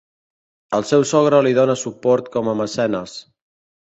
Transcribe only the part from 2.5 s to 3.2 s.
a mecenes.